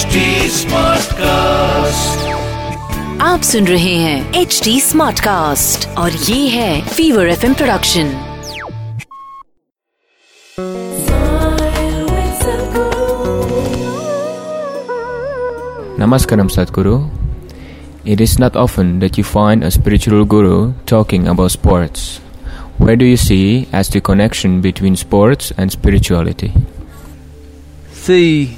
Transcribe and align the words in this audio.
HD 0.00 0.20
Smartcast. 0.48 2.20
आप 3.22 3.42
सुन 3.44 3.66
रहे 3.66 3.94
हैं 4.02 4.40
एच 4.40 4.60
डी 4.64 4.80
स्मार्ट 4.80 5.20
कास्ट 5.20 5.86
और 5.98 6.12
ये 6.12 6.48
है 6.48 6.88
Fever 6.88 7.28
F 7.28 7.44
production 7.46 8.12
Namaskaram 15.98 16.48
Sadhguru. 16.56 16.94
It 18.04 18.22
is 18.22 18.38
not 18.38 18.56
often 18.56 19.00
that 19.00 19.18
you 19.18 19.24
find 19.24 19.62
a 19.62 19.70
spiritual 19.70 20.24
guru 20.24 20.72
talking 20.86 21.28
about 21.34 21.50
sports. 21.50 22.20
Where 22.78 22.96
do 22.96 23.04
you 23.04 23.18
see 23.18 23.68
as 23.82 23.90
the 23.90 24.00
connection 24.00 24.62
between 24.62 24.96
sports 24.96 25.52
and 25.58 25.70
spirituality? 25.70 26.52
See, 27.92 28.56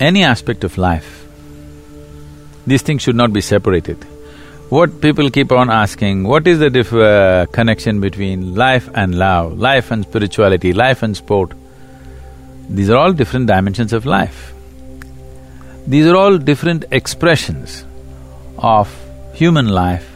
any 0.00 0.24
aspect 0.24 0.64
of 0.64 0.78
life, 0.78 1.26
these 2.66 2.82
things 2.82 3.02
should 3.02 3.16
not 3.16 3.32
be 3.32 3.40
separated. 3.40 4.02
What 4.68 5.00
people 5.00 5.30
keep 5.30 5.50
on 5.52 5.68
asking, 5.70 6.24
what 6.24 6.46
is 6.46 6.60
the 6.60 6.70
diff- 6.70 6.92
uh, 6.92 7.46
connection 7.46 8.00
between 8.00 8.54
life 8.54 8.88
and 8.94 9.16
love, 9.16 9.58
life 9.58 9.90
and 9.90 10.04
spirituality, 10.04 10.72
life 10.72 11.02
and 11.02 11.16
sport? 11.16 11.52
These 12.68 12.88
are 12.88 12.96
all 12.96 13.12
different 13.12 13.46
dimensions 13.46 13.92
of 13.92 14.06
life. 14.06 14.52
These 15.86 16.06
are 16.06 16.14
all 16.14 16.38
different 16.38 16.84
expressions 16.92 17.84
of 18.58 18.88
human 19.34 19.68
life 19.68 20.06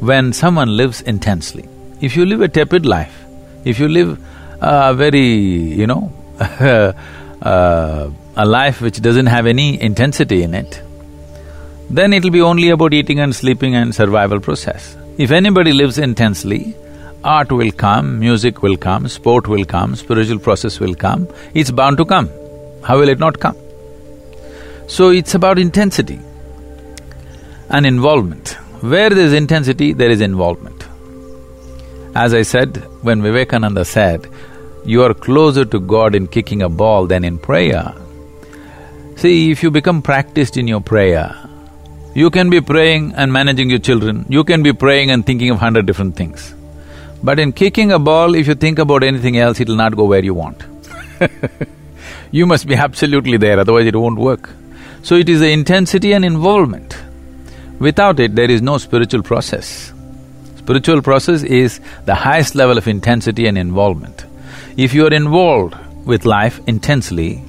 when 0.00 0.32
someone 0.32 0.76
lives 0.76 1.02
intensely. 1.02 1.68
If 2.00 2.16
you 2.16 2.26
live 2.26 2.40
a 2.40 2.48
tepid 2.48 2.84
life, 2.84 3.24
if 3.64 3.78
you 3.78 3.88
live 3.88 4.18
a 4.60 4.92
very, 4.94 5.20
you 5.20 5.86
know, 5.86 6.12
uh, 7.44 8.10
a 8.36 8.46
life 8.46 8.80
which 8.80 9.00
doesn't 9.00 9.26
have 9.26 9.46
any 9.46 9.80
intensity 9.80 10.42
in 10.42 10.54
it, 10.54 10.82
then 11.90 12.12
it'll 12.12 12.30
be 12.30 12.40
only 12.40 12.70
about 12.70 12.94
eating 12.94 13.20
and 13.20 13.34
sleeping 13.34 13.74
and 13.74 13.94
survival 13.94 14.40
process. 14.40 14.96
If 15.18 15.30
anybody 15.30 15.72
lives 15.72 15.98
intensely, 15.98 16.74
art 17.22 17.52
will 17.52 17.70
come, 17.70 18.18
music 18.18 18.62
will 18.62 18.76
come, 18.76 19.08
sport 19.08 19.46
will 19.46 19.64
come, 19.64 19.94
spiritual 19.94 20.38
process 20.38 20.80
will 20.80 20.94
come, 20.94 21.28
it's 21.52 21.70
bound 21.70 21.98
to 21.98 22.04
come. 22.04 22.30
How 22.82 22.98
will 22.98 23.08
it 23.08 23.18
not 23.18 23.38
come? 23.38 23.56
So 24.86 25.10
it's 25.10 25.34
about 25.34 25.58
intensity 25.58 26.18
and 27.70 27.86
involvement. 27.86 28.56
Where 28.80 29.10
there's 29.10 29.32
intensity, 29.32 29.92
there 29.92 30.10
is 30.10 30.20
involvement. 30.20 30.84
As 32.14 32.34
I 32.34 32.42
said, 32.42 32.76
when 33.02 33.22
Vivekananda 33.22 33.84
said, 33.84 34.28
you 34.84 35.02
are 35.02 35.14
closer 35.14 35.64
to 35.64 35.80
God 35.80 36.14
in 36.14 36.26
kicking 36.26 36.62
a 36.62 36.68
ball 36.68 37.06
than 37.06 37.24
in 37.24 37.38
prayer. 37.38 37.94
See, 39.16 39.50
if 39.50 39.62
you 39.62 39.70
become 39.70 40.02
practiced 40.02 40.56
in 40.56 40.68
your 40.68 40.80
prayer, 40.80 41.34
you 42.14 42.30
can 42.30 42.50
be 42.50 42.60
praying 42.60 43.14
and 43.14 43.32
managing 43.32 43.70
your 43.70 43.78
children, 43.78 44.26
you 44.28 44.44
can 44.44 44.62
be 44.62 44.72
praying 44.72 45.10
and 45.10 45.24
thinking 45.24 45.50
of 45.50 45.58
hundred 45.58 45.86
different 45.86 46.16
things. 46.16 46.54
But 47.22 47.38
in 47.38 47.52
kicking 47.52 47.90
a 47.90 47.98
ball, 47.98 48.34
if 48.34 48.46
you 48.46 48.54
think 48.54 48.78
about 48.78 49.02
anything 49.02 49.38
else, 49.38 49.58
it'll 49.58 49.76
not 49.76 49.96
go 49.96 50.04
where 50.04 50.22
you 50.22 50.34
want. 50.34 50.62
you 52.30 52.44
must 52.44 52.66
be 52.66 52.74
absolutely 52.74 53.38
there, 53.38 53.58
otherwise 53.58 53.86
it 53.86 53.96
won't 53.96 54.18
work. 54.18 54.50
So 55.02 55.14
it 55.14 55.28
is 55.28 55.40
the 55.40 55.50
intensity 55.50 56.12
and 56.12 56.24
involvement. 56.24 56.96
Without 57.78 58.20
it, 58.20 58.34
there 58.34 58.50
is 58.50 58.60
no 58.60 58.78
spiritual 58.78 59.22
process. 59.22 59.92
Spiritual 60.56 61.02
process 61.02 61.42
is 61.42 61.80
the 62.04 62.14
highest 62.14 62.54
level 62.54 62.78
of 62.78 62.88
intensity 62.88 63.46
and 63.46 63.56
involvement. 63.56 64.26
If 64.77 64.93
you 64.93 65.05
are 65.05 65.13
involved 65.13 65.75
with 66.05 66.25
life 66.25 66.59
intensely, 66.67 67.43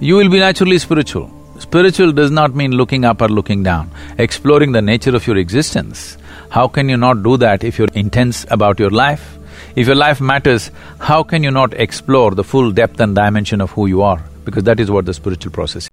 you 0.00 0.16
will 0.16 0.28
be 0.28 0.38
naturally 0.38 0.78
spiritual. 0.78 1.30
Spiritual 1.58 2.12
does 2.12 2.30
not 2.30 2.54
mean 2.54 2.72
looking 2.72 3.04
up 3.04 3.22
or 3.22 3.28
looking 3.28 3.62
down, 3.62 3.90
exploring 4.18 4.72
the 4.72 4.82
nature 4.82 5.14
of 5.14 5.26
your 5.26 5.36
existence. 5.36 6.18
How 6.50 6.66
can 6.68 6.88
you 6.88 6.96
not 6.96 7.22
do 7.22 7.36
that 7.38 7.64
if 7.64 7.78
you're 7.78 7.94
intense 7.94 8.44
about 8.50 8.78
your 8.78 8.90
life? 8.90 9.38
If 9.76 9.86
your 9.86 9.96
life 9.96 10.20
matters, 10.20 10.70
how 10.98 11.22
can 11.22 11.42
you 11.42 11.50
not 11.50 11.74
explore 11.74 12.32
the 12.34 12.44
full 12.44 12.70
depth 12.72 13.00
and 13.00 13.14
dimension 13.14 13.60
of 13.60 13.70
who 13.72 13.86
you 13.86 14.02
are? 14.02 14.22
Because 14.44 14.64
that 14.64 14.80
is 14.80 14.90
what 14.90 15.06
the 15.06 15.14
spiritual 15.14 15.52
process 15.52 15.84
is. 15.84 15.90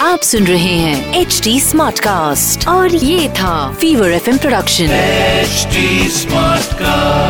आप 0.00 0.20
सुन 0.22 0.44
रहे 0.46 0.74
हैं 0.80 1.14
H 1.20 1.40
D 1.44 1.58
smart 1.60 1.98
cast 2.00 2.66
और 2.68 2.94
ये 2.94 3.28
था 3.38 3.54
fever 3.80 4.10
F 4.10 4.28
production 4.42 4.88
HD 5.44 5.84
Smartcast. 6.18 7.21